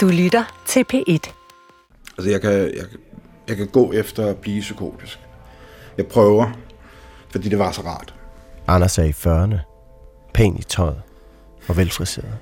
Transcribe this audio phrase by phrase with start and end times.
[0.00, 1.32] Du lytter til P1.
[2.18, 2.84] Altså, jeg kan, jeg,
[3.48, 5.20] jeg kan gå efter at blive psykotisk.
[5.98, 6.58] Jeg prøver,
[7.30, 8.14] fordi det var så rart.
[8.66, 9.56] Anders er i 40'erne,
[10.34, 11.02] pæn i tøjet
[11.68, 12.32] og velfriseret.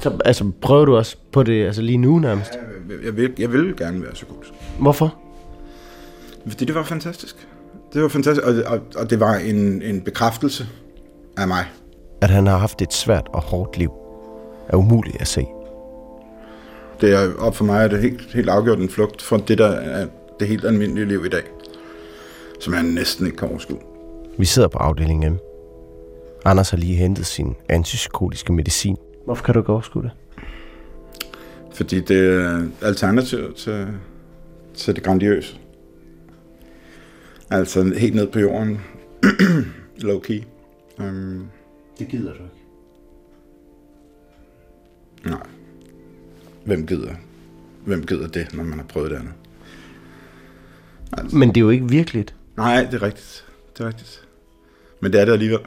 [0.00, 2.50] Så altså, prøver du også på det altså lige nu nærmest?
[2.88, 4.52] Jeg, jeg, vil, jeg vil gerne være psykotisk.
[4.78, 5.14] Hvorfor?
[6.48, 7.48] Fordi det var fantastisk.
[7.92, 10.66] Det var fantastisk, og, og, og det var en, en bekræftelse
[11.36, 11.64] af mig.
[12.20, 13.92] At han har haft et svært og hårdt liv,
[14.68, 15.46] er umuligt at se.
[17.00, 19.66] Det er op for mig, at det helt, helt afgjort en flugt fra det, der
[19.68, 20.06] er
[20.40, 21.42] det helt almindelige liv i dag,
[22.60, 23.78] som jeg næsten ikke kan overskue.
[24.38, 25.38] Vi sidder på afdelingen M.
[26.44, 28.96] Anders har lige hentet sin antipsykotiske medicin.
[29.24, 30.10] Hvorfor kan du ikke overskue det?
[31.74, 33.86] Fordi det er alternativ til,
[34.74, 35.58] til det grandiøse.
[37.50, 38.80] Altså helt ned på jorden.
[39.98, 40.42] Low key.
[40.98, 41.48] Um,
[41.98, 42.54] Det gider du ikke.
[45.24, 45.57] nej.
[46.68, 47.14] Hvem gider?
[47.84, 49.32] Hvem gider det, når man har prøvet det andet?
[51.32, 52.34] Men det er jo ikke virkeligt.
[52.56, 53.44] Nej, det er rigtigt.
[53.72, 54.26] Det er rigtigt.
[55.00, 55.60] Men det er det alligevel.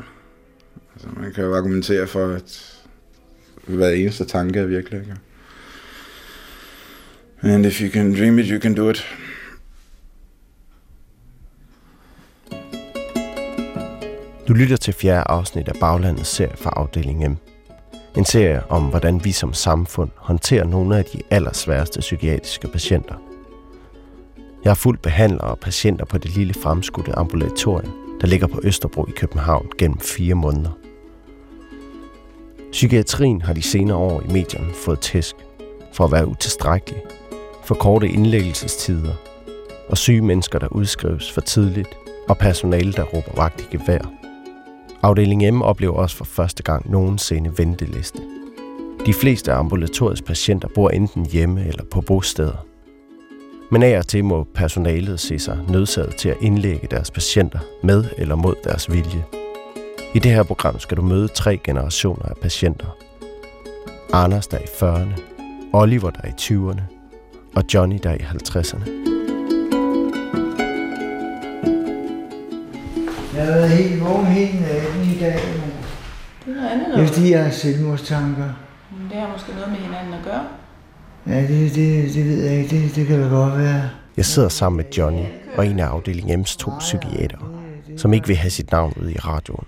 [0.93, 2.77] Altså, man kan jo argumentere for, at
[3.67, 4.99] hver eneste tanke er virkelig.
[4.99, 5.15] Ikke?
[7.41, 9.05] And if you can dream it, you can do it.
[14.47, 17.50] Du lytter til fjerde afsnit af Baglandets serie fra afdeling M.
[18.17, 23.15] En serie om, hvordan vi som samfund håndterer nogle af de allersværeste psykiatriske patienter.
[24.63, 29.05] Jeg har fulgt behandlere og patienter på det lille fremskudte ambulatorium, der ligger på Østerbro
[29.07, 30.71] i København gennem fire måneder.
[32.71, 35.35] Psykiatrien har de senere år i medierne fået tæsk
[35.93, 37.01] for at være utilstrækkelig,
[37.63, 39.13] for korte indlæggelsestider
[39.89, 41.89] og syge mennesker, der udskrives for tidligt,
[42.29, 44.20] og personale, der råber vagt i gevær.
[45.03, 48.19] Afdeling M oplever også for første gang nogensinde venteliste.
[49.05, 52.65] De fleste af ambulatoriets patienter bor enten hjemme eller på bosteder.
[53.71, 58.05] Men af og til må personalet se sig nødsaget til at indlægge deres patienter med
[58.17, 59.25] eller mod deres vilje.
[60.13, 62.97] I det her program skal du møde tre generationer af patienter.
[64.13, 65.21] Anders, der er i 40'erne,
[65.73, 66.81] Oliver, der er i 20'erne,
[67.55, 69.10] og Johnny, der er i 50'erne.
[73.41, 75.33] Jeg har været helt vågen hele natten i dag,
[76.45, 78.49] Det er noget andet det er fordi, jeg har selvmordstanker.
[78.97, 80.43] Men Det har måske noget med hinanden at gøre.
[81.27, 82.83] Ja, det, det, det ved jeg ikke.
[82.83, 83.89] Det, det kan da godt være.
[84.17, 85.23] Jeg sidder sammen med Johnny
[85.57, 87.39] og en af afdeling M's to psykiatere,
[87.97, 89.67] som ikke vil have sit navn ud i radioen.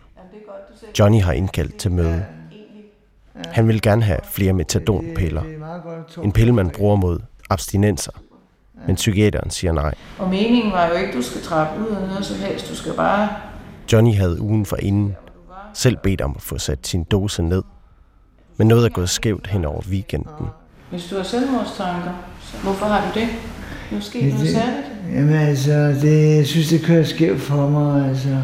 [0.99, 2.25] Johnny har indkaldt til møde.
[3.45, 5.41] Han vil gerne have flere metadonpiller.
[5.41, 6.21] Er.
[6.23, 7.19] En pille, man bruger mod
[7.49, 8.11] abstinenser.
[8.87, 9.93] Men psykiateren siger nej.
[10.19, 12.69] Og meningen var jo ikke, at du skal trappe ud af noget som helst.
[12.69, 13.29] Du skal bare...
[13.91, 15.15] Johnny havde ugen for inden
[15.73, 17.63] selv bedt om at få sat sin dose ned.
[18.57, 20.45] Men noget er gået skævt hen over weekenden.
[20.89, 22.11] Hvis du har selvmordstanker,
[22.63, 23.27] hvorfor har du det?
[24.01, 24.87] Sket noget særligt.
[25.13, 25.71] Jamen altså,
[26.01, 28.37] det, jeg synes, det kører skævt for mig, altså.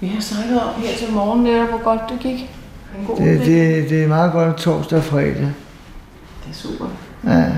[0.00, 2.50] Vi har snakket om her til morgen netop, hvor godt det gik.
[2.98, 5.34] En god Det, det, det, er meget godt torsdag og fredag.
[5.34, 6.86] det er super.
[7.24, 7.52] Ja,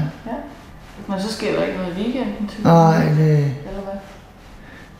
[1.08, 3.54] Men så sker der ikke noget i weekenden nej, det,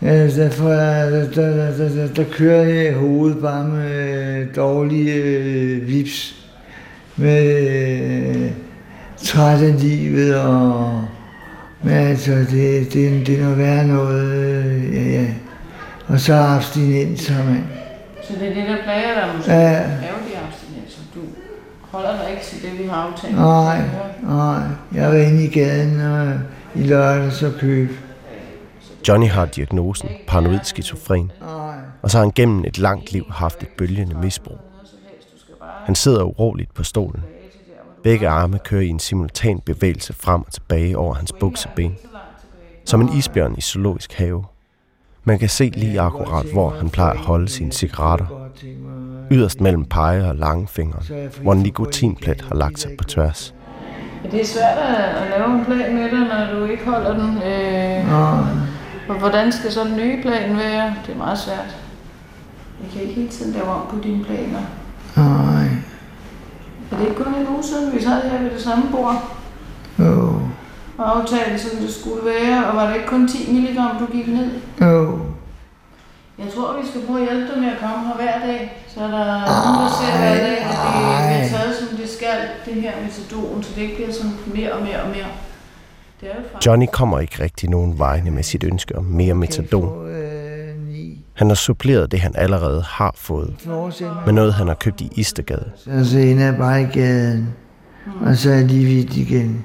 [0.00, 5.88] Derfor, er- der, der, der, der, der kører jeg i hovedet bare med dårlige øh,
[5.88, 6.34] vips.
[7.16, 7.68] Med
[8.36, 8.50] øh,
[9.24, 11.04] træt af livet og...
[11.82, 15.26] Men altså, det, det, det er noget værre noget, øh, ja, ja.
[16.06, 17.64] Og så abstinenser, mand.
[18.22, 19.52] Så det er det, der plager dig måske?
[19.52, 19.58] Ja.
[19.72, 21.00] Er de abstinenser.
[21.14, 21.20] Du
[21.90, 23.34] holder dig ikke til det, vi har aftalt.
[23.36, 23.80] Nej,
[24.22, 24.62] nej.
[24.94, 26.32] Jeg var inde i gaden og
[26.74, 27.90] i lørdags og køb.
[29.08, 31.32] Johnny har diagnosen paranoid skizofren,
[32.02, 34.58] og så har han gennem et langt liv haft et bølgende misbrug.
[35.84, 37.24] Han sidder uroligt på stolen.
[38.02, 41.96] Begge arme kører i en simultan bevægelse frem og tilbage over hans bukseben.
[42.84, 44.44] Som en isbjørn i zoologisk have.
[45.24, 48.26] Man kan se lige akkurat, hvor han plejer at holde sine cigaretter.
[49.30, 53.54] Yderst mellem pege og langfingeren, hvor en nikotinplet har lagt sig på tværs.
[54.24, 57.36] Ja, det er svært at, lave en plan med dig, når du ikke holder den.
[57.36, 58.67] Øh.
[59.08, 60.94] Og hvordan skal så den nye plan være?
[61.06, 61.76] Det er meget svært.
[62.80, 64.60] Vi kan ikke hele tiden lave om på dine planer.
[65.16, 65.64] Nej.
[66.92, 69.34] Er det ikke kun en uge siden, vi sad her ved det samme bord
[69.98, 70.40] Jo.
[70.98, 72.66] og aftalte, som det skulle være?
[72.66, 74.50] Og var det ikke kun 10 milligram, du gik ned?
[74.80, 75.18] Jo.
[76.38, 78.84] Jeg tror, vi skal prøve at hjælpe dig med at komme her hver dag.
[78.94, 79.24] Så er der
[79.64, 80.78] nogen, der ser hver dag, at det
[81.28, 84.82] bliver taget, som det skal, det her metadon, så det ikke bliver sådan mere og
[84.82, 85.16] mere og mere.
[85.16, 85.36] Det er jo faktisk...
[86.66, 90.08] Johnny kommer ikke rigtig nogen vegne med sit ønske om mere metadon.
[90.08, 90.18] Øh.
[91.34, 93.54] Han har suppleret det, han allerede har fået,
[94.26, 95.70] med noget, han har købt i Istegade.
[95.76, 97.54] Så, så ender jeg bare i gaden.
[98.26, 99.64] Og så er lige vidt igen.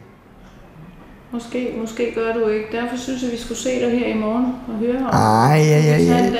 [1.31, 2.65] Måske, måske gør du ikke.
[2.71, 5.05] Derfor synes jeg, vi skulle se dig her i morgen og høre om.
[5.05, 6.31] Ej, ja, ja, ja.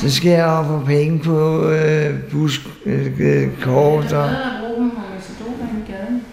[0.00, 3.22] Så skal jeg op og penge på øh, buskort øh,
[3.62, 4.02] er og...
[4.02, 6.24] bedre at bruge dem på Metadona i gaden.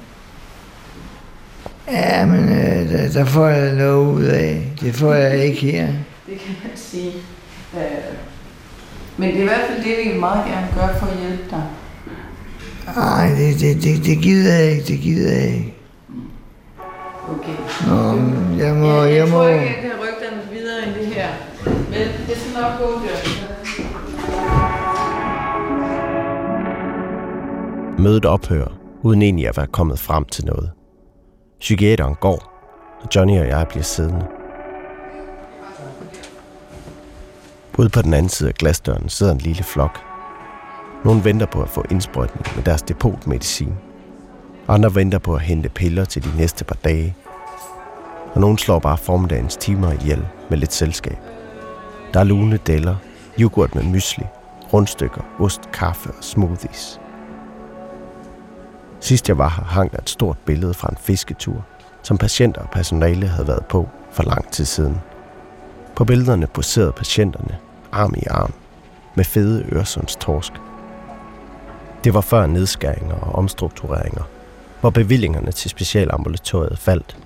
[1.91, 4.71] Ja, men øh, der, der får jeg noget ud af.
[4.81, 5.87] Det får jeg ikke her.
[6.27, 7.11] Det kan man sige.
[7.77, 7.81] Øh,
[9.17, 11.63] Men det er i hvert fald det, vi meget gerne gør for at hjælpe dig.
[12.95, 15.73] Nej, det, det, det, det gider jeg ikke, det gider jeg ikke.
[17.29, 17.87] Okay.
[17.87, 19.37] Nå, men jeg må, Ja, jeg jeg må...
[19.37, 21.27] tror ikke, jeg kan rykke den videre end det her.
[21.65, 23.51] Men det skal nok gå, Bjørn.
[27.99, 30.71] Mødet ophører, uden egentlig at være kommet frem til noget.
[31.61, 32.53] Psykiateren går,
[33.01, 34.27] og Johnny og jeg bliver siddende.
[37.77, 39.99] Ude på den anden side af glasdøren sidder en lille flok.
[41.05, 43.73] Nogle venter på at få indsprøjtning med deres depotmedicin.
[44.67, 47.15] Andre venter på at hente piller til de næste par dage.
[48.33, 51.17] Og nogle slår bare formiddagens timer ihjel med lidt selskab.
[52.13, 52.95] Der er lune deller,
[53.39, 54.25] yoghurt med mysli,
[54.73, 56.99] rundstykker, ost, kaffe og smoothies.
[59.01, 61.65] Sidst jeg var her, hang der et stort billede fra en fisketur,
[62.03, 65.01] som patienter og personale havde været på for lang tid siden.
[65.95, 67.57] På billederne poserede patienterne
[67.91, 68.53] arm i arm
[69.15, 70.53] med fede Øresundstorsk.
[72.03, 74.23] Det var før nedskæringer og omstruktureringer,
[74.81, 77.17] hvor bevillingerne til specialambulatoriet faldt.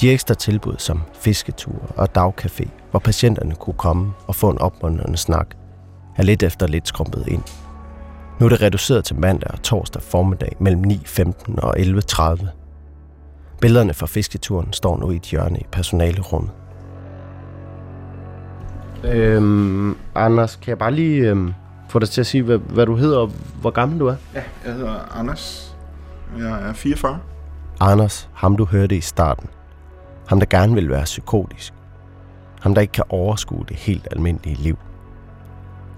[0.00, 5.18] De ekstra tilbud som fisketure og dagcafé, hvor patienterne kunne komme og få en opmuntrende
[5.18, 5.46] snak,
[6.16, 7.42] er lidt efter lidt skrumpet ind.
[8.40, 12.46] Nu er det reduceret til mandag og torsdag formiddag mellem 9.15 og 11.30.
[13.60, 16.50] Billederne fra fisketuren står nu i et hjørne i personalerummet.
[19.04, 21.54] Øhm, Anders, kan jeg bare lige øhm,
[21.88, 24.16] få dig til at sige, hvad, hvad du hedder og hvor gammel du er?
[24.34, 25.76] Ja, jeg hedder Anders.
[26.38, 27.18] Jeg er 44.
[27.80, 29.48] Anders, ham du hørte i starten.
[30.28, 31.74] Ham der gerne vil være psykotisk.
[32.60, 34.78] Ham der ikke kan overskue det helt almindelige liv.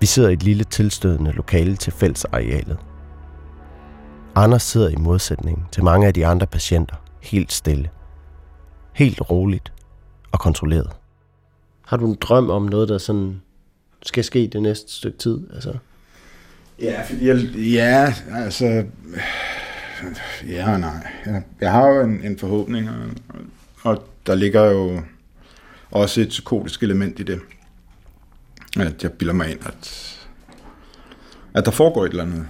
[0.07, 2.79] Vi sidder i et lille tilstødende lokale til fællesarealet.
[4.35, 7.91] Anders sidder i modsætning til mange af de andre patienter helt stille.
[8.93, 9.73] Helt roligt
[10.33, 10.91] og kontrolleret.
[11.87, 13.41] Har du en drøm om noget, der sådan
[14.03, 15.39] skal ske det næste stykke tid?
[15.55, 15.75] Altså,
[16.81, 18.85] Ja, fordi jeg, ja, altså,
[20.49, 21.07] ja og nej.
[21.27, 23.11] Jeg, jeg har jo en, en forhåbning, og,
[23.83, 25.01] og der ligger jo
[25.91, 27.41] også et psykotisk element i det.
[28.81, 30.13] At jeg bilder mig ind, at,
[31.55, 32.49] at der foregår et eller andet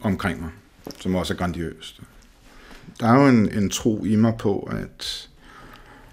[0.00, 0.50] omkring mig,
[1.00, 2.00] som også er grandiøst.
[3.00, 5.28] Der er jo en, en tro i mig på, at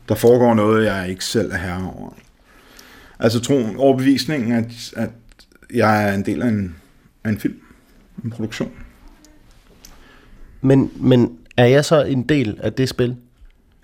[0.09, 2.13] der foregår noget, jeg ikke selv er herre over.
[3.19, 5.09] Altså troen, overbevisningen, at, at
[5.73, 6.75] jeg er en del af en,
[7.23, 7.59] af en film,
[8.23, 8.71] en produktion.
[10.61, 13.15] men, men er jeg så en del af det spil?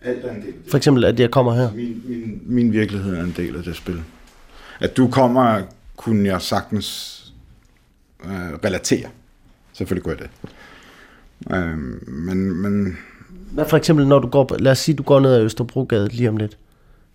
[0.01, 0.53] Alt er en del.
[0.69, 1.71] For eksempel, at jeg kommer her?
[1.73, 4.03] Min, min, min virkelighed er en del af det spil.
[4.81, 5.62] At du kommer,
[5.95, 7.18] kunne jeg sagtens
[8.25, 9.10] øh, relatere.
[9.74, 10.51] Selvfølgelig kunne jeg det.
[11.56, 12.98] Øh, men, men
[13.51, 16.30] Hvad for eksempel, når du går lad os sige, du går ned ad Østerbrogade lige
[16.30, 16.57] om lidt.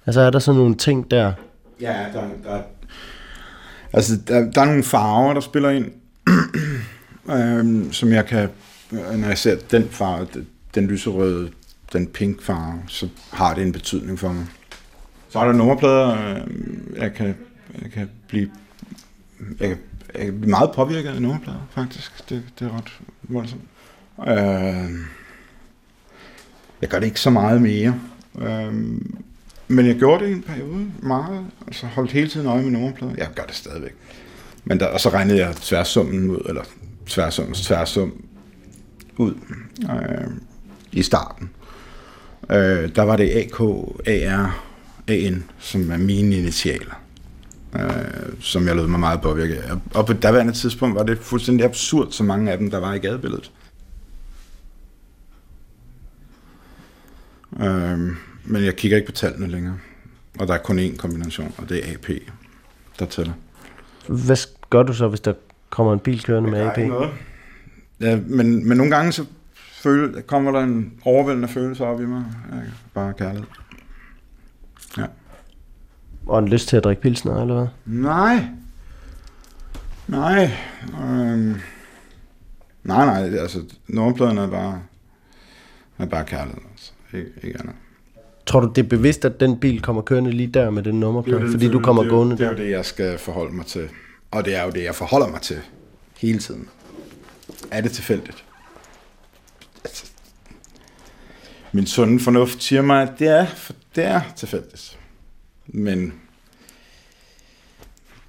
[0.07, 1.33] Altså er der sådan nogle ting der,
[1.81, 2.63] ja, der, der,
[3.93, 5.91] altså, der, der er nogle farver, der spiller ind,
[7.37, 8.49] øh, som jeg kan,
[8.91, 10.27] når jeg ser den farve,
[10.75, 11.51] den lyserøde,
[11.93, 14.47] den pink farve, så har det en betydning for mig.
[15.29, 16.41] Så er der nummerplader, øh,
[16.97, 17.35] jeg kan,
[17.83, 18.51] jeg kan blive
[19.61, 19.79] jeg kan,
[20.15, 22.29] jeg kan blive meget påvirket af nummerplader, faktisk.
[22.29, 23.63] Det, det er ret voldsomt.
[24.21, 24.91] Øh,
[26.81, 28.01] jeg gør det ikke så meget mere.
[28.39, 28.73] Øh,
[29.69, 31.47] men jeg gjorde det i en periode meget.
[31.67, 33.15] Altså holdt hele tiden øje med nummerplader.
[33.19, 33.95] Jeg gør det stadigvæk.
[34.65, 36.63] Men der, og så regnede jeg tværsummen ud, eller
[37.07, 38.25] tværsummens tværsum
[39.17, 39.35] ud
[39.91, 40.31] øh,
[40.93, 41.51] i starten.
[42.51, 43.61] Øh, der var det AK,
[44.07, 44.65] AR,
[45.09, 47.01] AN, som er mine initialer,
[47.75, 49.71] øh, som jeg lød mig meget påvirke af.
[49.95, 52.99] Og på daværende tidspunkt var det fuldstændig absurd, så mange af dem, der var i
[52.99, 53.53] gadebilledet.
[57.61, 57.99] Øh,
[58.45, 59.79] men jeg kigger ikke på tallene længere.
[60.39, 62.11] Og der er kun én kombination, og det er AP,
[62.99, 63.33] der tæller.
[64.07, 64.37] hvad
[64.71, 65.33] gør du så, hvis der
[65.71, 66.79] kommer en bil kørende med AP?
[66.79, 67.11] noget.
[68.01, 69.25] Ja, men, men nogle gange så
[69.83, 72.25] føle, kommer der en overvældende følelse op i mig.
[72.53, 72.57] Ja,
[72.95, 73.47] bare kærlighed.
[74.99, 75.05] Ja.
[76.27, 77.67] Og en lyst til at drikke pilsner, eller hvad?
[77.87, 78.45] Nej.
[80.09, 80.51] Nej.
[81.03, 81.55] Øhm.
[82.85, 83.23] Nej, nej.
[83.23, 84.83] det- Altså, nummerpladerne er bare,
[85.99, 86.63] er bare kærlighed.
[86.73, 86.93] Altså.
[87.15, 87.75] Ikke, ikke andet.
[88.47, 91.51] Tror du, det er bevidst, at den bil kommer kørende lige der med den nummerplade,
[91.51, 92.59] fordi du kommer det, er jo- gående Det er der?
[92.59, 93.89] jo det, jeg skal forholde mig til.
[94.31, 95.57] Og det er jo det, jeg forholder mig til
[96.19, 96.69] hele tiden.
[97.71, 98.45] Er det tilfældigt?
[99.85, 100.11] Altså,
[101.73, 103.47] min sunde fornuft siger mig, at det er,
[103.97, 104.99] det er tilfældigt.
[105.69, 106.15] Men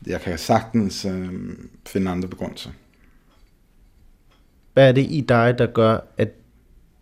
[0.07, 1.33] jeg kan sagtens øh,
[1.85, 2.69] finde andre begrundelser.
[4.73, 6.29] Hvad er det i dig, der gør, at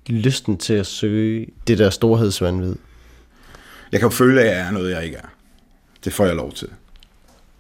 [0.08, 2.76] lysten til at søge det der storhedsvandvid?
[3.92, 5.34] Jeg kan jo føle, at jeg er noget, jeg ikke er.
[6.04, 6.70] Det får jeg lov til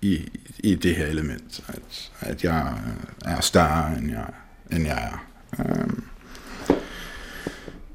[0.02, 0.30] i,
[0.60, 1.64] i det her element.
[1.68, 2.78] At, at jeg
[3.26, 4.34] er større, end jeg,
[4.72, 5.26] end jeg er.
[5.60, 6.04] Øhm.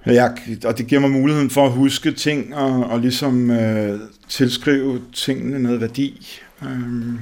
[0.07, 5.03] Jeg, og det giver mig muligheden for at huske ting og, og ligesom øh, tilskrive
[5.13, 6.41] tingene noget værdi.
[6.63, 7.21] Øh,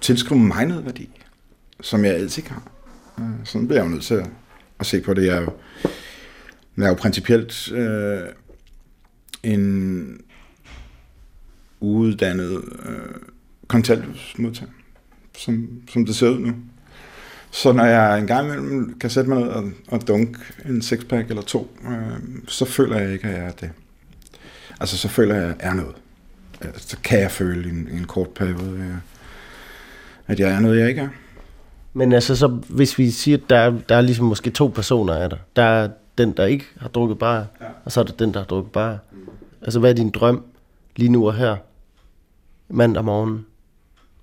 [0.00, 1.08] Tilskrive mig noget værdi,
[1.80, 2.70] som jeg altid har.
[3.18, 4.30] Øh, sådan bliver jeg jo nødt til at,
[4.80, 5.26] at se på det.
[5.26, 5.52] Jeg er jo,
[6.76, 8.20] jeg er jo principielt øh,
[9.42, 10.20] en
[11.80, 13.14] uuddannet øh,
[13.66, 14.72] kontanthusmodtager,
[15.38, 16.54] som, som det ser ud nu.
[17.50, 20.38] Så når jeg en gang imellem kan sætte mig ned og, og dunke
[20.68, 23.70] en sixpack eller to, øh, så føler jeg ikke, at jeg er det.
[24.80, 25.94] Altså, så føler jeg, at jeg er noget.
[26.60, 28.94] Altså, så kan jeg føle i en, i en kort periode, øh,
[30.26, 31.08] at jeg er noget, jeg ikke er.
[31.92, 35.14] Men altså, så hvis vi siger, at der er, der er ligesom måske to personer
[35.14, 35.38] af dig.
[35.56, 35.88] Der er
[36.18, 37.66] den, der ikke har drukket bare, ja.
[37.84, 38.98] og så er der den, der har drukket bare.
[39.12, 39.18] Mm.
[39.62, 40.44] Altså, hvad er din drøm
[40.96, 41.56] lige nu og her?
[42.68, 43.46] Mandag morgen.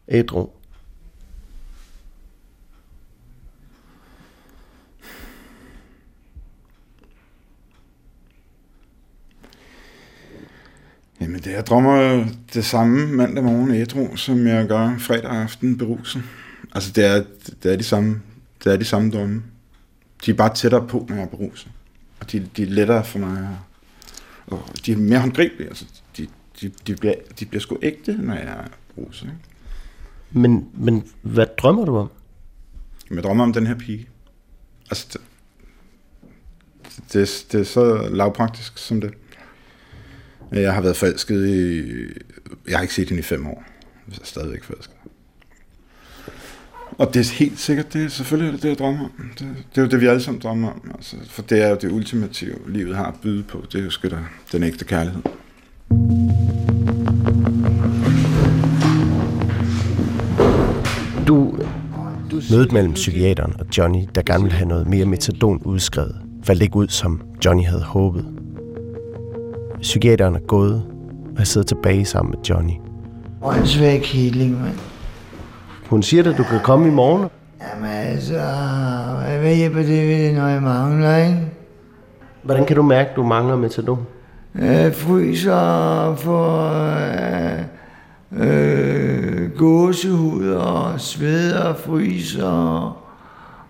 [0.08, 0.50] Ædru.
[11.26, 16.24] Jamen det, jeg drømmer det samme mandag morgen ædru, som jeg gør fredag aften berusen.
[16.76, 17.24] Altså det er,
[17.64, 18.22] det er de samme,
[18.64, 19.44] det er de samme drømme.
[20.26, 21.72] De er bare tættere på, når jeg er beruset.
[22.20, 23.58] Og de, de er lettere for mig.
[24.48, 25.68] Og de er mere håndgribelige.
[25.68, 25.86] Altså,
[26.18, 26.28] de,
[26.62, 29.24] de, de, bliver, de bliver sgu ægte, når jeg er beruset.
[29.24, 29.38] Ikke?
[30.32, 32.10] Men, men hvad drømmer du om?
[33.12, 34.08] Jeg drømmer om den her pige.
[34.90, 35.22] Altså, det,
[37.14, 39.14] det, det er så lavpraktisk som det.
[40.62, 41.84] Jeg har været forelsket i...
[42.68, 43.64] Jeg har ikke set hende i fem år.
[44.08, 44.96] Jeg er stadigvæk forelsket.
[46.98, 49.12] Og det er helt sikkert, det er selvfølgelig det, jeg drømmer om.
[49.40, 50.92] Det, det er jo det, vi alle sammen drømmer om.
[50.96, 53.66] Altså, for det er jo det ultimative, livet har at byde på.
[53.72, 54.18] Det er jo sgu da
[54.52, 55.22] den ægte kærlighed.
[61.28, 61.58] Du,
[62.32, 66.62] du Mødet mellem psykiateren og Johnny, der gerne ville have noget mere metadon udskrevet, faldt
[66.62, 68.35] ikke ud, som Johnny havde håbet.
[69.82, 70.86] Psykiateren er gået,
[71.32, 72.74] og jeg sidder tilbage sammen med Johnny.
[73.42, 74.80] Åndsvæk healing, mand.
[75.90, 77.30] Hun siger, at du kan komme i morgen.
[77.62, 78.42] Jamen altså,
[79.40, 81.40] hvad hjælper det, når jeg mangler, ikke?
[82.44, 84.06] Hvordan kan du mærke, at du mangler metadon?
[84.56, 86.72] Jeg fryser for
[87.22, 87.62] øh,
[88.32, 93.02] øh, gåsehud og sveder og fryser.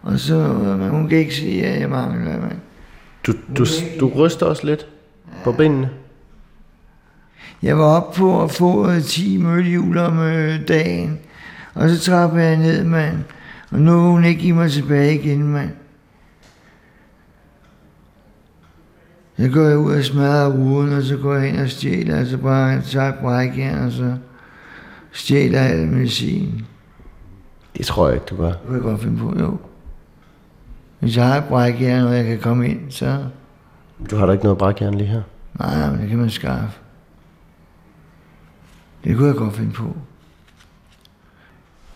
[0.03, 0.35] Og så,
[0.79, 2.57] men hun kan ikke sige, at jeg mangler, mand.
[3.27, 3.65] Du, du,
[3.99, 4.87] du ryster også lidt
[5.43, 5.89] på benene.
[7.63, 11.19] Jeg var oppe på at få 10 møllehjul om øh, dagen.
[11.73, 13.17] Og så trapper jeg ned, mand.
[13.71, 15.69] Og nu vil hun ikke give mig tilbage igen, mand.
[19.37, 22.25] Så går jeg ud og smadrer ruden, og så går jeg ind og stjæler, og
[22.25, 24.15] så bare tager brækjern, og så
[25.11, 26.65] stjæler jeg al medicin.
[27.77, 28.45] Det tror jeg ikke, du gør.
[28.45, 29.57] Det kunne jeg godt finde på, jo.
[30.99, 33.25] Hvis jeg har brækjern, og jeg kan komme ind, så...
[34.11, 35.21] Du har da ikke noget brækjern lige her?
[35.59, 36.79] Nej, men det kan man skaffe.
[39.03, 39.95] Det kunne jeg godt finde på.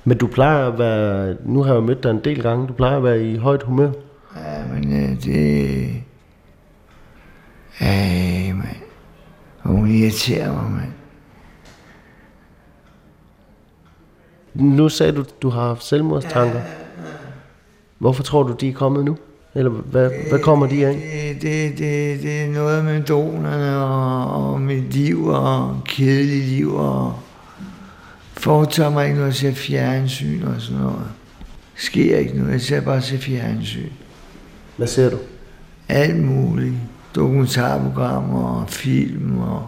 [0.03, 2.98] Men du plejer at være, nu har jeg mødt dig en del gange, du plejer
[2.98, 3.91] at være i højt humør.
[4.36, 6.03] Ja, men øh, det...
[7.79, 8.77] Ej, mand.
[9.60, 10.94] Hun irriterer mig, mand.
[14.53, 16.62] Nu sagde du, du har haft selvmordstanker.
[17.98, 19.18] Hvorfor tror du, de er kommet nu?
[19.60, 20.94] Eller hvad, hvad kommer de af?
[20.94, 26.75] Det, det, det, det er noget med donerne og, og mit liv og kedeligt liv
[26.75, 27.20] og
[28.34, 31.08] foretager mig ikke noget at se fjernsyn og sådan noget.
[31.75, 33.89] Sker ikke noget, jeg ser bare se fjernsyn.
[34.78, 35.18] Hvad ser du?
[35.89, 36.75] Alt muligt.
[37.16, 39.68] Dokumentarprogrammer og film og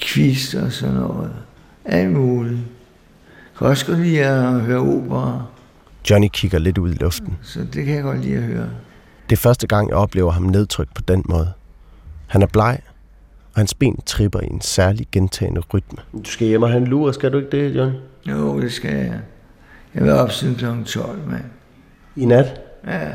[0.00, 1.32] quiz og sådan noget.
[1.84, 2.58] Alt muligt.
[2.58, 5.42] Jeg kan også godt lide at høre opera.
[6.10, 7.38] Johnny kigger lidt ud i luften.
[7.42, 8.68] Så det kan jeg godt lide at høre.
[9.30, 11.52] Det er første gang, jeg oplever ham nedtrykt på den måde.
[12.26, 12.80] Han er bleg,
[13.52, 15.98] og hans ben tripper i en særlig gentagende rytme.
[16.12, 17.96] Du skal hjem og have en lur, skal du ikke det, Johnny?
[18.28, 19.20] Jo, det skal jeg.
[19.94, 20.84] Jeg vil op siden kl.
[20.84, 21.44] 12, mand.
[22.16, 22.60] I nat?
[22.86, 23.10] Ja.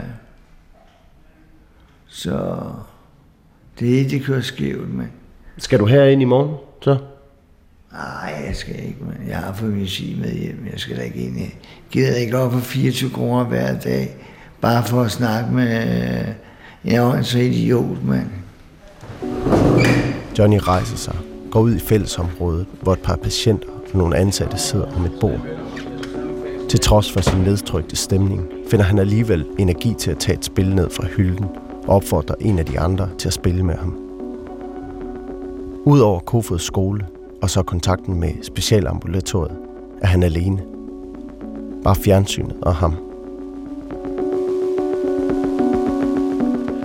[2.08, 2.62] Så
[3.80, 5.10] det er det kører skævt, mand.
[5.58, 6.98] Skal du herind i morgen, så?
[7.92, 8.98] Nej, jeg skal ikke.
[9.28, 10.68] Jeg har fået medicin med hjem.
[10.72, 11.38] Jeg skal da ikke ind.
[11.38, 11.52] Jeg
[11.92, 14.16] gider ikke op for 24 kroner hver dag.
[14.62, 15.88] Bare for at snakke med
[16.88, 18.28] øh, en ordentlig idiot, mand.
[20.40, 21.16] Johnny rejser sig,
[21.52, 25.40] går ud i fællesområdet, hvor et par patienter og nogle ansatte sidder om et bord.
[26.70, 30.76] Til trods for sin nedtrykte stemning, finder han alligevel energi til at tage et spil
[30.76, 31.46] ned fra hylden
[31.88, 33.98] og opfordrer en af de andre til at spille med ham.
[35.86, 37.06] Udover Kofods skole
[37.42, 39.58] og så kontakten med specialambulatoriet,
[40.02, 40.62] er han alene.
[41.84, 42.96] Bare fjernsynet og ham.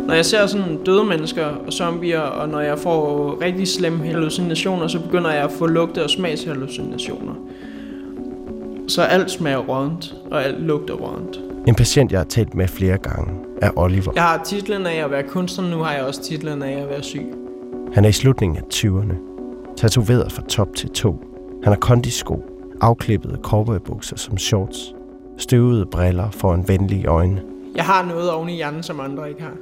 [0.06, 4.86] Når jeg ser sådan døde mennesker og zombier, og når jeg får rigtig slemme hallucinationer,
[4.88, 7.34] så begynder jeg at få lugte- og smagshallucinationer.
[8.88, 11.40] Så alt smager rådent, og alt lugter rådent.
[11.66, 13.32] En patient, jeg har talt med flere gange,
[13.62, 14.12] er Oliver.
[14.14, 17.02] Jeg har titlen af at være kunstner, nu har jeg også titlen af at være
[17.02, 17.26] syg.
[17.94, 19.33] Han er i slutningen af 20'erne.
[19.76, 21.16] Tatoveret fra top til to.
[21.64, 22.42] Han har kondisko,
[22.80, 24.94] afklippede cowboybukser som shorts,
[25.38, 27.42] støvede briller for en venlig øjne.
[27.76, 29.52] Jeg har noget oven i hjernen, som andre ikke har.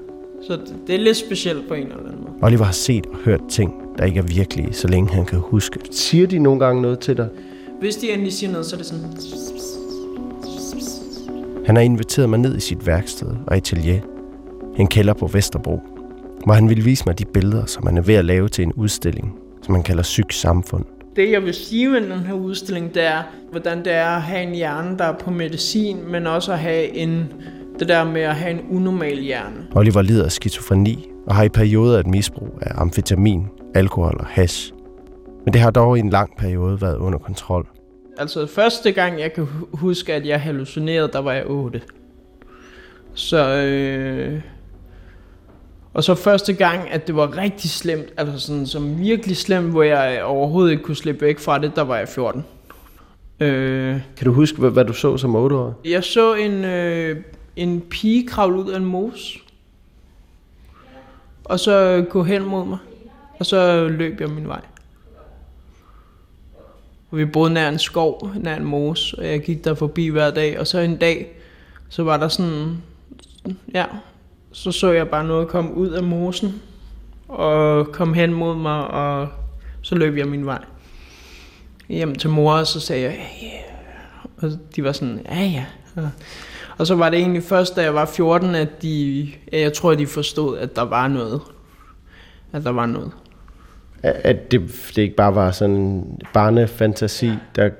[0.46, 2.32] Så det- det er lidt specielt på en eller anden måde.
[2.42, 5.78] Oliver har set og hørt ting, der ikke er virkelige, så længe han kan huske.
[5.90, 7.28] Siger de nogle gange noget til dig?
[7.80, 9.04] Hvis de endelig siger noget, så er det sådan...
[11.66, 14.00] Han har inviteret mig ned i sit værksted og atelier.
[14.76, 15.80] En kælder på Vesterbro,
[16.44, 18.72] hvor han ville vise mig de billeder, som han er ved at lave til en
[18.72, 20.84] udstilling, som han kalder Syg Samfund.
[21.16, 24.42] Det jeg vil sige med den her udstilling, det er, hvordan det er at have
[24.42, 27.32] en hjerne, der er på medicin, men også at have en,
[27.78, 29.56] det der med at have en unormal hjerne.
[29.74, 34.72] Oliver lider af skizofreni og har i perioder et misbrug af amfetamin, alkohol og hash.
[35.44, 37.66] Men det har dog i en lang periode været under kontrol.
[38.18, 41.80] Altså første gang, jeg kan hu- huske, at jeg hallucinerede, der var jeg 8.
[43.14, 44.40] Så, øh,
[45.94, 49.82] og så første gang, at det var rigtig slemt, altså sådan som virkelig slemt, hvor
[49.82, 52.44] jeg overhovedet ikke kunne slippe væk fra det, der var jeg 14.
[53.40, 55.80] Øh, Kan du huske, hvad, hvad du så som 8 år?
[55.84, 57.16] jeg så en, øh,
[57.56, 59.38] en pige kravle ud af en mos,
[61.44, 62.78] og så gå hen mod mig,
[63.38, 64.60] og så løb jeg min vej.
[67.10, 70.30] Og vi boede nær en skov, nær en mos, og jeg gik der forbi hver
[70.30, 71.36] dag, og så en dag,
[71.88, 72.82] så var der sådan,
[73.74, 73.84] ja,
[74.52, 76.62] så så jeg bare noget komme ud af mosen,
[77.28, 79.28] og kom hen mod mig, og
[79.82, 80.64] så løb jeg min vej.
[81.88, 83.10] Hjem til mor, og så sagde jeg,
[83.44, 83.52] yeah.
[84.36, 85.64] og de var sådan, ja ja.
[85.96, 86.10] Og-
[86.78, 89.94] Og så var det egentlig først, da jeg var 14, at de, ja, jeg tror,
[89.94, 91.40] de forstod, at der var noget.
[92.52, 93.10] At der var noget.
[94.02, 94.60] At det,
[94.96, 97.70] det ikke bare var sådan en barnefantasi, der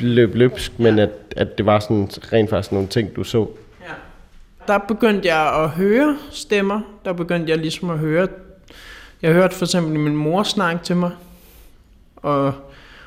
[0.00, 3.46] løb løbsk, men at, at det var sådan rent faktisk nogle ting, du så.
[4.68, 6.80] Der begyndte jeg at høre stemmer.
[7.04, 8.28] Der begyndte jeg ligesom at høre...
[9.22, 11.10] Jeg hørte for eksempel min mor snakke til mig.
[12.16, 12.52] Og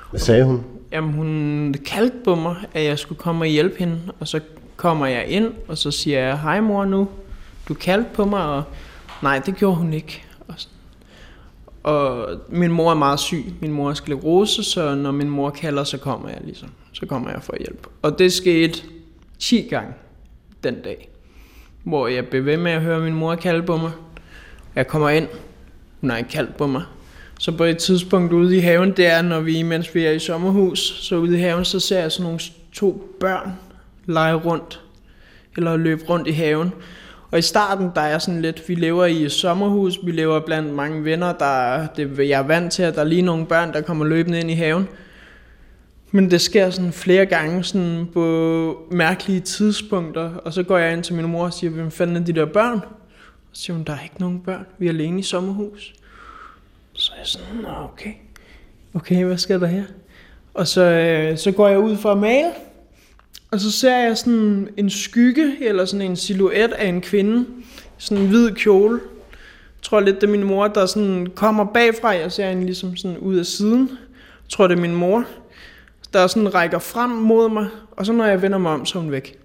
[0.10, 0.63] Hvad sagde hun?
[0.91, 4.00] jamen, hun kaldte på mig, at jeg skulle komme og hjælpe hende.
[4.19, 4.39] Og så
[4.76, 7.08] kommer jeg ind, og så siger jeg, hej mor nu.
[7.67, 8.63] Du kaldte på mig, og
[9.24, 10.24] nej, det gjorde hun ikke.
[10.47, 10.56] Og,
[11.84, 13.45] og min mor er meget syg.
[13.62, 16.69] Min mor har sklerose, så når min mor kalder, så kommer jeg ligesom.
[16.93, 17.89] Så kommer jeg for at hjælpe.
[18.02, 18.82] Og det skete
[19.39, 19.93] 10 gange
[20.63, 21.11] den dag,
[21.83, 23.91] hvor jeg blev ved med at høre min mor kalde på mig.
[24.75, 25.27] Jeg kommer ind,
[26.01, 26.83] hun har ikke kaldt på mig.
[27.39, 30.19] Så på et tidspunkt ude i haven, det er, når vi, mens vi er i
[30.19, 32.39] sommerhus, så ude i haven, så ser jeg sådan nogle
[32.73, 33.53] to børn
[34.05, 34.81] lege rundt,
[35.57, 36.73] eller løbe rundt i haven.
[37.31, 40.73] Og i starten, der er sådan lidt, vi lever i et sommerhus, vi lever blandt
[40.73, 43.81] mange venner, der, det, jeg er vant til, at der er lige nogle børn, der
[43.81, 44.87] kommer løbende ind i haven.
[46.12, 51.04] Men det sker sådan flere gange sådan på mærkelige tidspunkter, og så går jeg ind
[51.04, 52.78] til min mor og siger, hvem fanden er de der børn?
[52.78, 55.93] Og så siger hun, der er ikke nogen børn, vi er alene i sommerhus.
[56.93, 58.12] Så er jeg sådan, Nå, okay.
[58.93, 59.84] Okay, hvad sker der her?
[60.54, 62.52] Og så, øh, så går jeg ud for at male,
[63.52, 67.45] og så ser jeg sådan en skygge, eller sådan en silhuet af en kvinde,
[67.97, 69.00] sådan en hvid kjole.
[69.78, 72.95] Jeg tror lidt, det er min mor, der sådan kommer bagfra, jeg ser hende ligesom
[72.95, 73.89] sådan ud af siden.
[73.89, 75.26] Jeg tror, det er min mor,
[76.13, 79.02] der sådan rækker frem mod mig, og så når jeg vender mig om, så er
[79.04, 79.38] hun væk.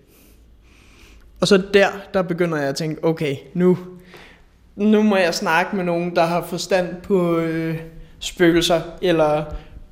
[1.40, 3.78] Og så der, der begynder jeg at tænke, okay, nu,
[4.76, 7.78] nu må jeg snakke med nogen, der har forstand på øh,
[8.18, 9.44] spøgelser, eller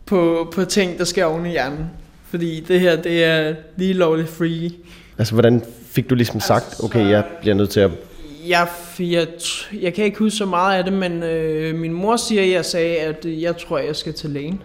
[0.07, 1.87] på, på ting, der sker oven i hjernen.
[2.25, 4.71] Fordi det her, det er lige lovligt free.
[5.19, 7.91] Altså, hvordan fik du ligesom sagt, okay, jeg bliver nødt til at...
[8.49, 8.69] Jeg,
[9.01, 9.29] jeg,
[9.81, 12.65] jeg kan ikke huske så meget af det, men øh, min mor siger, at jeg
[12.65, 14.63] sagde, at jeg tror, jeg skal til lægen.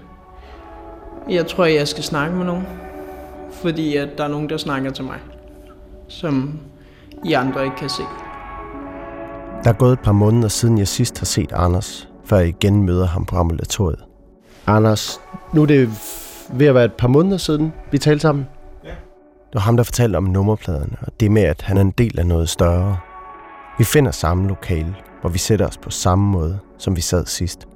[1.30, 2.68] Jeg tror, jeg skal snakke med nogen.
[3.52, 5.18] Fordi at der er nogen, der snakker til mig.
[6.08, 6.60] Som
[7.26, 8.02] I andre ikke kan se.
[9.64, 12.84] Der er gået et par måneder siden jeg sidst har set Anders, før jeg igen
[12.84, 14.00] møder ham på ambulatoriet.
[14.68, 15.22] Anders,
[15.54, 15.90] nu er det
[16.54, 18.48] ved at være et par måneder siden, vi talte sammen.
[18.84, 22.20] Det var ham, der fortalte om nummerpladerne, og det med, at han er en del
[22.20, 22.98] af noget større.
[23.78, 27.68] Vi finder samme lokale, hvor vi sætter os på samme måde, som vi sad sidst.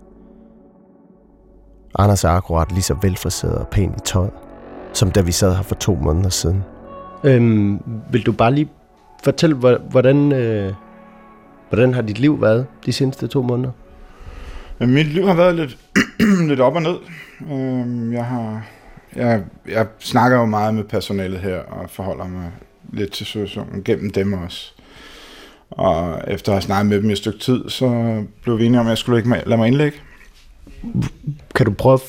[2.00, 4.32] Anders er akkurat lige så velfriseret og pæn i tøjet,
[4.94, 6.64] som da vi sad her for to måneder siden.
[7.24, 7.80] Øhm,
[8.12, 8.70] vil du bare lige
[9.24, 10.74] fortælle, hvor- hvordan, øh,
[11.70, 13.72] hvordan har dit liv været de seneste to måneder?
[14.80, 15.78] Men mit liv har været lidt,
[16.50, 16.96] lidt op og ned.
[17.52, 18.66] Øhm, jeg har...
[19.16, 22.52] Jeg, jeg snakker jo meget med personalet her, og forholder mig
[22.94, 24.74] lidt til situationen gennem dem også.
[25.72, 28.80] Og efter at have snakket med dem i et stykke tid, så blev vi enige
[28.80, 29.98] om, at jeg skulle ikke lade mig indlægge.
[31.56, 32.00] Kan du prøve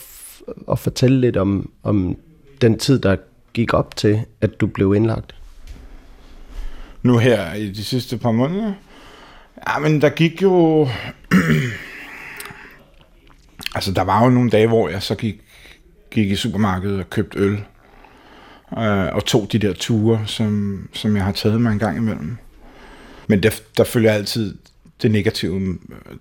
[0.71, 2.17] at, fortælle lidt om, om
[2.61, 3.17] den tid, der
[3.53, 5.35] gik op til, at du blev indlagt?
[7.05, 8.73] nu her i de sidste par måneder.
[9.69, 10.89] Ja, men der gik jo...
[13.75, 15.41] altså, der var jo nogle dage, hvor jeg så gik,
[16.11, 17.65] gik i supermarkedet og købte øl.
[18.79, 22.37] Øh, og tog de der ture, som, som jeg har taget mig en gang imellem.
[23.27, 24.59] Men der, der følger altid
[25.03, 25.77] det negative øh,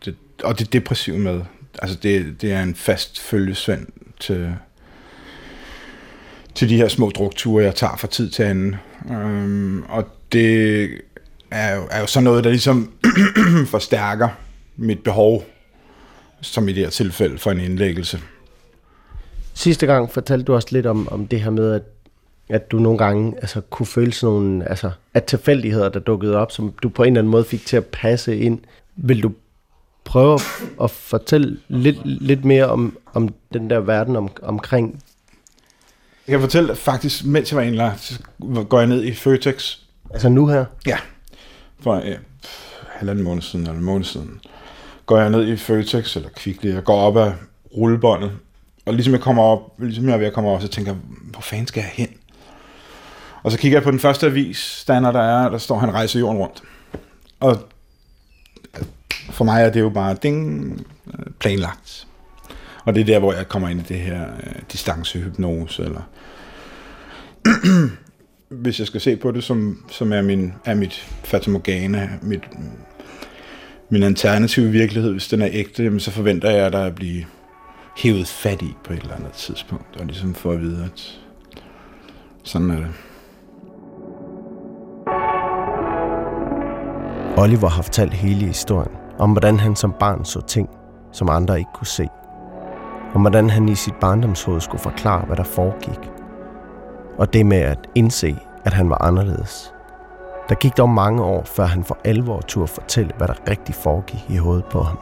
[0.06, 1.42] det, og det depressive med.
[1.82, 3.88] Altså, det, det er en fast følgesvend
[4.20, 4.56] til,
[6.56, 8.76] til de her små drukture, jeg tager fra tid til anden.
[9.12, 10.84] Øhm, og det
[11.52, 12.94] er jo, er jo sådan noget, der ligesom
[13.76, 14.30] forstærker
[14.78, 15.46] mit behov,
[16.42, 18.20] som i det her tilfælde for en indlæggelse.
[19.54, 21.82] Sidste gang fortalte du også lidt om, om det her med, at,
[22.50, 26.52] at du nogle gange altså, kunne føle sådan nogle, altså, at tilfældigheder, der dukkede op,
[26.52, 28.60] som du på en eller anden måde fik til at passe ind.
[28.96, 29.32] Vil du
[30.06, 30.40] prøve
[30.82, 35.04] at, fortælle lidt, lidt mere om, om den der verden om, omkring
[36.28, 38.24] Jeg kan fortælle, at faktisk, mens jeg var indlagt, så
[38.70, 39.78] går jeg ned i Føtex
[40.14, 40.66] Altså nu her?
[41.80, 42.16] for ja,
[42.90, 44.42] halvanden måned siden, eller en måned siden,
[45.06, 47.32] går jeg ned i Føtex eller Kvickly, jeg går op ad
[47.78, 48.32] rullebåndet,
[48.86, 51.02] og ligesom jeg kommer op, ligesom jeg er ved at komme op, så tænker jeg,
[51.32, 52.08] hvor fanden skal jeg hen?
[53.44, 56.20] Og så kigger jeg på den første avis, stander der er, der står, han rejser
[56.20, 56.64] jorden rundt.
[57.40, 57.58] Og
[59.30, 60.72] for mig er det jo bare ding,
[61.08, 62.08] øh, planlagt.
[62.86, 66.02] Og det er der, hvor jeg kommer ind i det her øh, distancehypnose, eller
[68.62, 72.44] hvis jeg skal se på det, som, som er, min, er mit fatamorgana, mit,
[73.90, 77.26] min alternative virkelighed, hvis den er ægte, jamen, så forventer jeg, at at blive
[77.98, 81.20] hævet fat i på et eller andet tidspunkt, og ligesom få at vide, at
[82.44, 82.88] sådan er det.
[87.38, 90.70] Oliver har fortalt hele historien om, hvordan han som barn så ting,
[91.12, 92.08] som andre ikke kunne se.
[93.14, 96.12] Om hvordan han i sit barndomshoved skulle forklare, hvad der foregik.
[97.18, 99.74] Og det med at indse, at han var anderledes.
[100.50, 104.26] Der gik dog mange år, før han for alvor turde fortælle, hvad der rigtig foregik
[104.30, 104.98] i hovedet på ham.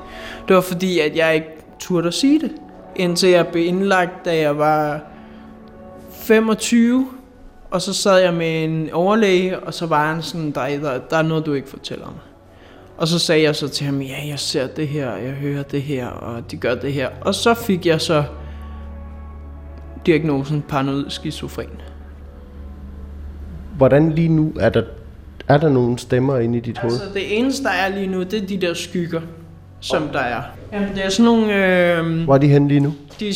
[0.47, 1.47] Det var fordi, at jeg ikke
[1.80, 2.52] turde at sige det.
[2.95, 5.00] Indtil jeg blev indlagt, da jeg var
[6.12, 7.08] 25.
[7.71, 11.17] Og så sad jeg med en overlæge, og så var han sådan, der, der, der
[11.17, 12.31] er noget, du ikke fortæller mig.
[12.97, 15.82] Og så sagde jeg så til ham, ja, jeg ser det her, jeg hører det
[15.82, 17.10] her, og de gør det her.
[17.21, 18.23] Og så fik jeg så
[20.06, 21.82] diagnosen paranoid skizofren.
[23.77, 24.84] Hvordan lige nu er der,
[25.47, 26.93] er der nogle stemmer inde i dit hoved?
[26.93, 29.21] Altså det eneste, der er lige nu, det er de der skygger,
[29.80, 30.41] som der er.
[30.73, 31.56] Jamen, det er sådan nogle,
[31.97, 32.93] øh, Hvor er de henne lige nu?
[33.19, 33.34] de,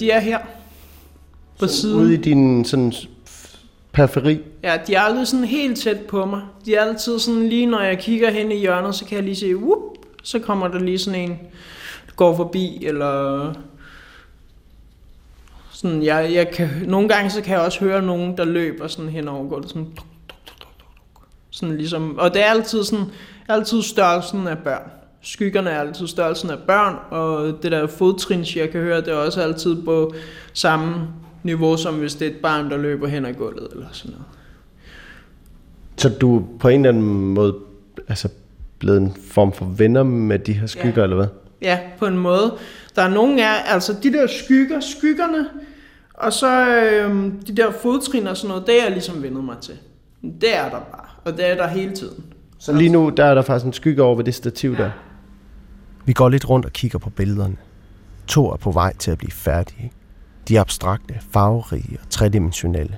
[0.00, 0.38] de er her
[1.58, 2.00] på siden.
[2.00, 2.92] Ude i din sådan
[3.98, 4.40] periferi?
[4.62, 6.42] Ja, de er aldrig sådan helt tæt på mig.
[6.66, 9.36] De er altid sådan lige, når jeg kigger hen i hjørnet, så kan jeg lige
[9.36, 9.80] se, whoop,
[10.22, 11.30] så kommer der lige sådan en,
[12.06, 13.52] der går forbi, eller
[15.70, 19.10] sådan, jeg, jeg kan, nogle gange så kan jeg også høre nogen, der løber sådan
[19.10, 20.66] hen over gulvet, sådan, tuk, tuk, tuk, tuk,
[21.14, 21.22] tuk.
[21.50, 23.04] sådan ligesom, og det er altid sådan,
[23.48, 24.90] altid størrelsen af børn.
[25.22, 29.16] Skyggerne er altid størrelsen af børn, og det der fodtrins, jeg kan høre, det er
[29.16, 30.14] også altid på
[30.52, 31.08] samme
[31.42, 34.26] niveau, som hvis det er et barn, der løber hen ad gulvet, eller sådan noget.
[35.96, 37.56] Så du på en eller anden måde
[38.08, 38.28] altså
[38.78, 41.02] blevet en form for venner med de her skygger, Ja.
[41.02, 41.26] eller hvad?
[41.62, 42.54] Ja, på en måde.
[42.96, 45.46] Der er nogle af, altså de der skygger, skyggerne,
[46.14, 49.56] og så øhm, de der fodtrin og sådan noget, det er jeg ligesom vendet mig
[49.60, 49.74] til.
[50.40, 52.24] Det er der bare, og det er der hele tiden.
[52.58, 54.90] Så lige nu, der er der faktisk en skygge over ved det stativ der.
[56.04, 57.56] Vi går lidt rundt og kigger på billederne.
[58.26, 59.92] To er på vej til at blive færdige.
[60.48, 62.96] De er abstrakte, farverige og tredimensionelle.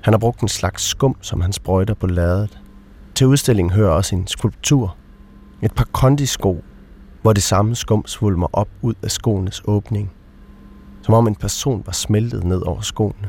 [0.00, 2.58] Han har brugt en slags skum, som han sprøjter på ladet.
[3.14, 4.96] Til udstillingen hører også en skulptur.
[5.62, 6.62] Et par kondisko,
[7.22, 10.12] hvor det samme skum svulmer op ud af skoenes åbning.
[11.02, 13.28] Som om en person var smeltet ned over skoene.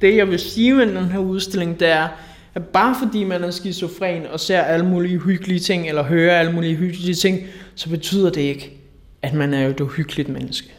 [0.00, 2.08] Det jeg vil sige med den her udstilling, det er,
[2.54, 6.52] at bare fordi man er skizofren og ser alle mulige hyggelige ting, eller hører alle
[6.52, 7.38] mulige hyggelige ting,
[7.74, 8.80] så betyder det ikke,
[9.22, 10.72] at man er et uhyggeligt menneske.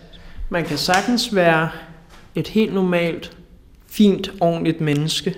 [0.53, 1.69] Man kan sagtens være
[2.35, 3.37] et helt normalt,
[3.87, 5.35] fint, ordentligt menneske,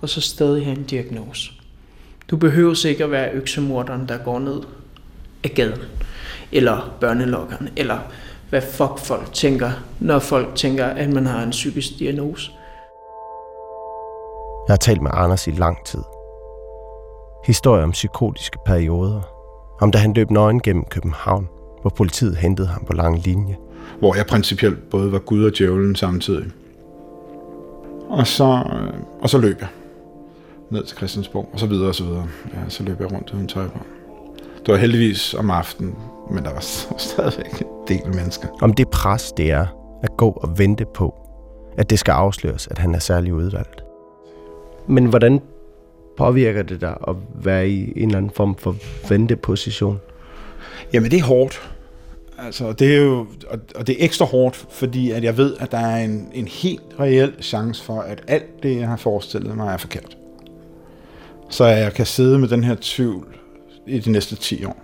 [0.00, 1.52] og så stadig have en diagnose.
[2.30, 4.62] Du behøver ikke at være øksemorderen, der går ned
[5.44, 5.80] af gaden,
[6.52, 7.98] eller børnelokkeren, eller
[8.50, 12.50] hvad fuck folk tænker, når folk tænker, at man har en psykisk diagnose.
[14.68, 16.02] Jeg har talt med Anders i lang tid.
[17.46, 19.20] Historier om psykotiske perioder.
[19.80, 21.48] Om da han løb nøgen gennem København,
[21.80, 23.56] hvor politiet hentede ham på lang linje.
[23.98, 26.44] Hvor jeg principielt både var Gud og djævlen samtidig.
[28.08, 29.68] Og så, øh, og så løb jeg
[30.70, 32.28] ned til Christiansborg, og så videre og så videre.
[32.54, 33.78] Ja, så løb jeg rundt uden tøj på.
[34.66, 35.94] Det var heldigvis om aftenen,
[36.30, 36.60] men der var
[36.98, 38.48] stadigvæk en del mennesker.
[38.60, 39.66] Om det pres, det er
[40.02, 41.14] at gå og vente på,
[41.78, 43.84] at det skal afsløres, at han er særlig udvalgt.
[44.86, 45.40] Men hvordan
[46.16, 48.76] påvirker det dig at være i en eller anden form for
[49.08, 50.00] venteposition?
[50.92, 51.70] Jamen, det er hårdt.
[52.38, 55.72] Altså, det er jo, og og det er ekstra hårdt, fordi at jeg ved, at
[55.72, 59.72] der er en, en helt reel chance for, at alt det, jeg har forestillet mig,
[59.72, 60.16] er forkert.
[61.50, 63.36] Så jeg kan sidde med den her tvivl
[63.86, 64.76] i de næste 10 år.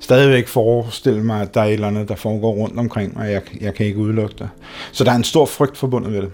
[0.00, 3.32] Stadigvæk forestille mig, at der er et eller andet, der foregår rundt omkring mig, og
[3.32, 4.48] jeg, jeg kan ikke udelukke det.
[4.92, 6.30] Så der er en stor frygt forbundet med det.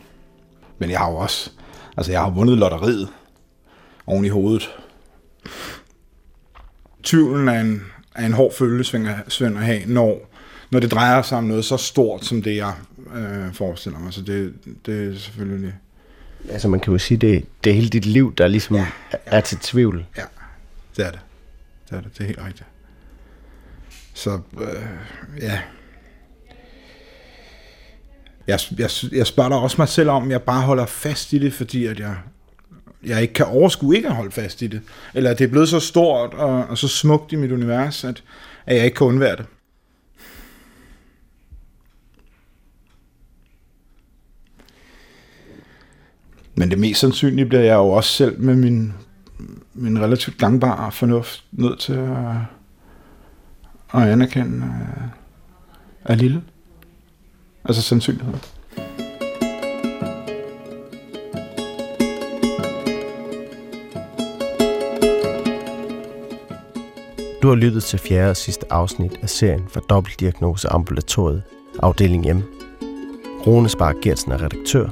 [0.79, 1.51] Men jeg har jo også,
[1.97, 3.09] altså jeg har vundet lotteriet
[4.07, 4.71] oven i hovedet.
[7.03, 7.83] Tvivlen er en,
[8.15, 9.09] er en hård følgesvend
[9.41, 10.31] at have, når,
[10.71, 12.73] når det drejer sig om noget så stort, som det jeg
[13.15, 14.13] øh, forestiller mig.
[14.13, 14.55] Så det,
[14.87, 15.75] det er selvfølgelig...
[16.51, 19.19] Altså man kan jo sige, det, det er hele dit liv, der ligesom ja, ja.
[19.27, 20.07] er til tvivl.
[20.17, 20.23] Ja,
[20.97, 21.21] det er det.
[21.91, 22.69] Det er det, det er helt rigtigt.
[24.15, 24.69] Så øh,
[25.41, 25.61] ja.
[28.47, 31.87] Jeg, jeg, jeg spørger også mig selv om, jeg bare holder fast i det, fordi
[31.87, 32.17] at jeg,
[33.07, 34.81] jeg ikke kan overskue ikke at holde fast i det.
[35.15, 38.23] Eller at det er blevet så stort og, og så smukt i mit univers, at,
[38.67, 39.47] at jeg ikke kan undvære det.
[46.55, 48.93] Men det mest sandsynlige bliver jeg jo også selv med min,
[49.75, 52.37] min relativt gangbare fornuft nødt til at,
[53.95, 55.09] at anerkende øh,
[56.05, 56.43] er lille.
[57.65, 58.41] Altså sandsynligheden.
[67.45, 71.43] Du har lyttet til fjerde og sidste afsnit af serien for dobbeltdiagnose ambulatoriet,
[71.83, 72.43] afdeling M.
[73.47, 74.89] Rune Spar Gertsen er redaktør,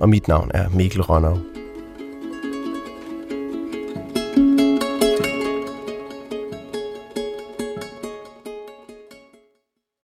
[0.00, 1.38] og mit navn er Mikkel Rønnow.